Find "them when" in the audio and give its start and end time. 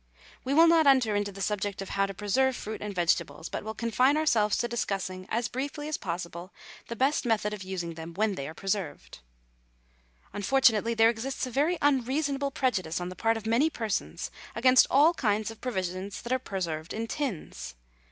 7.93-8.33